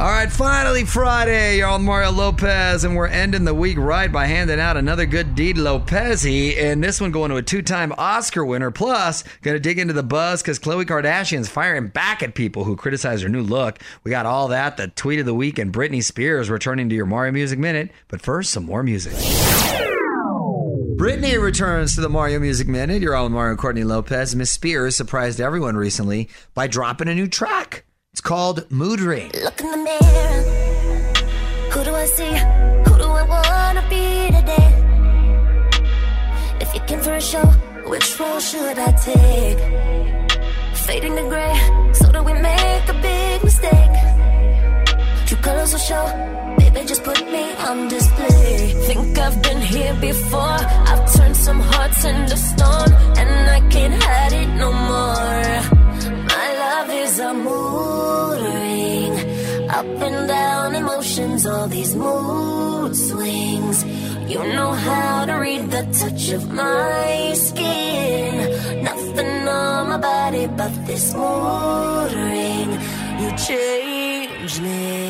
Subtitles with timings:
[0.00, 1.58] All right, finally Friday.
[1.58, 5.34] You're on Mario Lopez, and we're ending the week right by handing out another good
[5.34, 8.70] deed Lopezi, and this one going to a two-time Oscar winner.
[8.70, 12.76] Plus, going to dig into the buzz because Khloe Kardashian's firing back at people who
[12.76, 13.78] criticize her new look.
[14.02, 17.04] We got all that, the tweet of the week, and Britney Spears returning to your
[17.04, 17.90] Mario Music Minute.
[18.08, 19.12] But first, some more music.
[20.96, 23.02] Britney returns to the Mario Music Minute.
[23.02, 24.34] You're own Mario Courtney Lopez.
[24.34, 27.84] Miss Spears surprised everyone recently by dropping a new track.
[28.12, 29.30] It's called Mood Ring.
[29.44, 30.42] Look in the mirror.
[31.72, 32.34] Who do I see?
[32.86, 34.70] Who do I wanna be today?
[36.60, 37.46] If you came for a show,
[37.86, 39.60] which role should I take?
[40.86, 41.54] Fading to gray,
[41.92, 43.96] so that we make a big mistake.
[45.42, 46.04] Colors will show,
[46.58, 48.74] baby, just put me on display.
[48.86, 50.58] Think I've been here before.
[50.90, 52.79] I've turned some hearts into stone,
[64.30, 68.84] You know how to read the touch of my skin.
[68.84, 72.70] Nothing on my body but this mood ring.
[73.18, 75.00] You change me.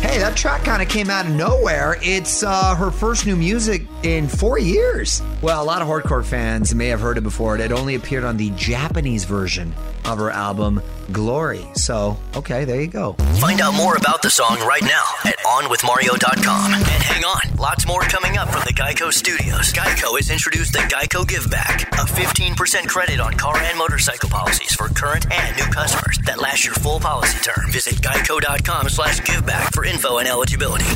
[0.00, 1.96] Hey, that track kind of came out of nowhere.
[2.02, 5.22] It's uh, her first new music in four years.
[5.40, 7.54] Well, a lot of hardcore fans may have heard it before.
[7.54, 9.72] It had only appeared on the Japanese version
[10.04, 11.66] of her album, Glory.
[11.74, 13.12] So, okay, there you go.
[13.40, 16.74] Find out more about the song right now at OnWithMario.com.
[16.74, 19.72] And hang on, lots more coming up from the Geico Studios.
[19.72, 24.74] Geico has introduced the Geico Give Back, a 15% credit on car and motorcycle policies
[24.74, 27.70] for current and new customers that last your full policy term.
[27.70, 30.86] Visit geico.com slash giveback for info and eligibility.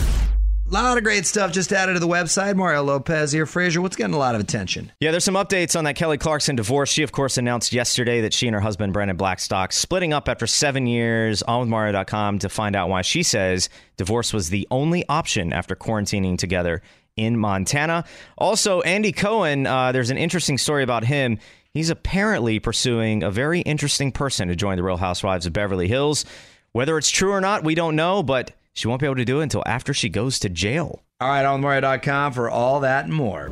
[0.69, 2.55] A lot of great stuff just added to the website.
[2.55, 3.47] Mario Lopez here.
[3.47, 4.93] Frazier, what's getting a lot of attention?
[5.01, 6.91] Yeah, there's some updates on that Kelly Clarkson divorce.
[6.91, 10.47] She, of course, announced yesterday that she and her husband, Brandon Blackstock, splitting up after
[10.47, 15.06] seven years on with Mario.com to find out why she says divorce was the only
[15.09, 16.82] option after quarantining together
[17.17, 18.05] in Montana.
[18.37, 21.38] Also, Andy Cohen, uh, there's an interesting story about him.
[21.73, 26.26] He's apparently pursuing a very interesting person to join the Real Housewives of Beverly Hills.
[26.73, 29.40] Whether it's true or not, we don't know, but she won't be able to do
[29.40, 31.02] it until after she goes to jail.
[31.20, 33.48] All right, on Mario.com for all that and more.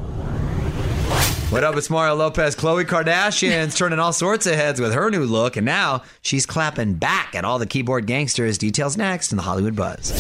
[1.51, 2.55] What up, it's Mario Lopez.
[2.55, 6.95] Khloe Kardashian's turning all sorts of heads with her new look, and now she's clapping
[6.95, 8.57] back at all the keyboard gangsters.
[8.57, 10.13] Details next in the Hollywood Buzz.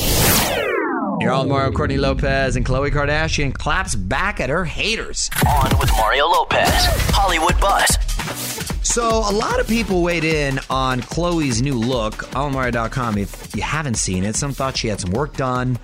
[1.21, 5.31] You're on Mario Courtney Lopez and Khloe Kardashian claps back at her haters.
[5.47, 6.69] On with Mario Lopez.
[7.13, 8.76] Hollywood Buzz.
[8.87, 12.15] So, a lot of people weighed in on Khloe's new look.
[12.31, 13.19] Almario.com.
[13.19, 15.79] If you haven't seen it, some thought she had some work done.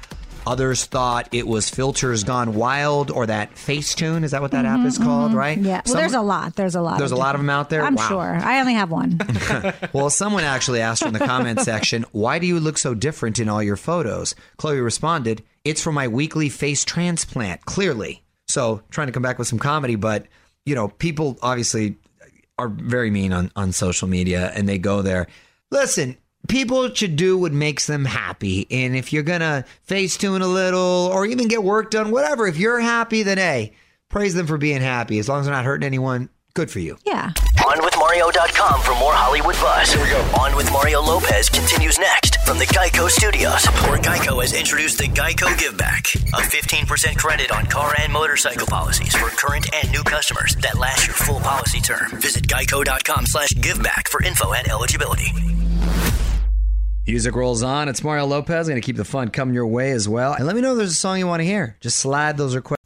[0.47, 4.23] Others thought it was filters gone wild or that Facetune.
[4.25, 5.59] Is that what that app is called, right?
[5.59, 5.83] Mm-hmm, Yeah.
[5.85, 6.57] Well, Some- there's a lot.
[6.57, 6.99] There's a lot.
[6.99, 7.83] There's a lot of them out there?
[7.85, 8.09] I'm Wow.
[8.09, 8.37] sure.
[8.41, 9.21] I only have one.
[9.93, 13.49] Well, someone actually asked in the comment section, why do you look so different in
[13.49, 14.35] all your photos?
[14.57, 18.23] Chloe responded, it's for my weekly face transplant, clearly.
[18.49, 20.27] So trying to come back with some comedy, but,
[20.65, 21.97] you know, people obviously
[22.63, 25.27] are very mean on, on social media and they go there.
[25.71, 26.17] Listen,
[26.49, 28.69] people should do what makes them happy.
[28.71, 32.47] And if you're going to face tune a little or even get work done, whatever,
[32.47, 33.73] if you're happy, then hey,
[34.09, 35.19] praise them for being happy.
[35.19, 36.99] As long as they're not hurting anyone, good for you.
[37.05, 37.33] Yeah.
[38.13, 39.93] OnWithMario.com for more Hollywood buzz.
[39.93, 40.21] Here we go.
[40.39, 45.05] On with Mario Lopez continues next from the Geico Studios, where Geico has introduced the
[45.05, 50.03] Geico Give Back, a 15% credit on car and motorcycle policies for current and new
[50.03, 52.11] customers that last your full policy term.
[52.21, 55.33] Visit geico.com slash giveback for info and eligibility.
[57.07, 57.89] Music rolls on.
[57.89, 58.69] It's Mario Lopez.
[58.69, 60.35] I'm going to keep the fun coming your way as well.
[60.35, 61.77] And let me know if there's a song you want to hear.
[61.81, 62.82] Just slide those requests.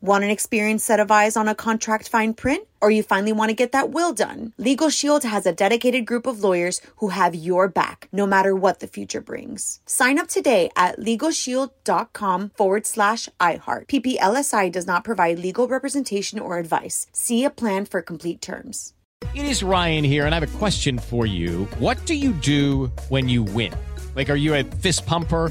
[0.00, 2.68] Want an experienced set of eyes on a contract fine print?
[2.80, 4.52] Or you finally want to get that will done?
[4.56, 8.78] Legal Shield has a dedicated group of lawyers who have your back, no matter what
[8.78, 9.80] the future brings.
[9.86, 13.88] Sign up today at LegalShield.com forward slash iHeart.
[13.88, 17.08] PPLSI does not provide legal representation or advice.
[17.12, 18.94] See a plan for complete terms.
[19.34, 21.64] It is Ryan here, and I have a question for you.
[21.80, 23.74] What do you do when you win?
[24.14, 25.50] Like, are you a fist pumper?